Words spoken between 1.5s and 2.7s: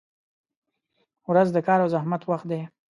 د کار او زحمت وخت دی.